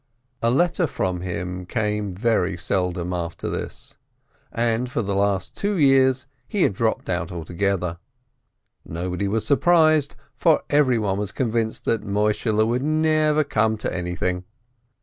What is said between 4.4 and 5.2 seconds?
and for the